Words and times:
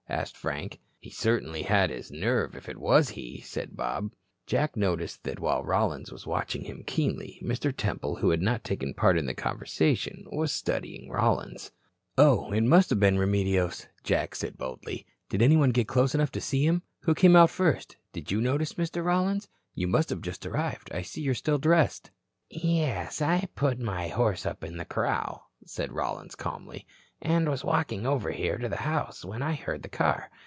asked 0.09 0.35
Frank. 0.35 0.77
"He 0.99 1.09
certainly 1.09 1.61
had 1.61 1.89
his 1.89 2.11
nerve, 2.11 2.53
if 2.53 2.67
it 2.67 2.75
was 2.77 3.11
he," 3.11 3.39
said 3.39 3.77
Bob. 3.77 4.11
Jack 4.45 4.75
noticed 4.75 5.23
that 5.23 5.39
while 5.39 5.63
Rollins 5.63 6.11
was 6.11 6.27
watching 6.27 6.65
him 6.65 6.83
keenly 6.85 7.39
Mr. 7.41 7.73
Temple, 7.73 8.17
who 8.17 8.29
had 8.29 8.41
not 8.41 8.61
taken 8.65 8.93
part 8.93 9.17
in 9.17 9.25
the 9.25 9.33
conversation, 9.33 10.25
was 10.29 10.51
studying 10.51 11.09
Rollins. 11.09 11.71
"Oh, 12.17 12.51
it 12.51 12.59
must 12.59 12.89
have 12.89 12.99
been 12.99 13.17
Remedios," 13.17 13.87
Jack 14.03 14.35
said 14.35 14.57
boldly. 14.57 15.05
"Did 15.29 15.41
anybody 15.41 15.71
get 15.71 15.87
close 15.87 16.13
enough 16.13 16.31
to 16.33 16.41
see 16.41 16.65
him? 16.65 16.81
Who 17.03 17.15
came 17.15 17.37
out 17.37 17.49
first? 17.49 17.95
Did 18.11 18.31
you 18.33 18.41
notice, 18.41 18.73
Mr. 18.73 19.05
Rollins? 19.05 19.47
You 19.75 19.87
must 19.87 20.09
have 20.09 20.19
just 20.21 20.45
arrived. 20.45 20.91
I 20.93 21.03
see 21.03 21.21
you 21.21 21.31
are 21.31 21.33
still 21.33 21.57
dressed." 21.57 22.11
"Yes, 22.49 23.21
I 23.21 23.35
had 23.37 23.55
put 23.55 23.79
my 23.79 24.09
horse 24.09 24.45
up 24.45 24.65
in 24.65 24.75
the 24.75 24.83
corral," 24.83 25.49
said 25.65 25.93
Rollins, 25.93 26.35
calmly, 26.35 26.85
"and 27.23 27.47
was 27.47 27.63
walking 27.63 28.03
over 28.07 28.31
here 28.31 28.57
to 28.57 28.67
the 28.67 28.77
house, 28.77 29.23
when 29.23 29.43
I 29.43 29.53
heard 29.53 29.83
the 29.83 29.89
car. 29.89 30.31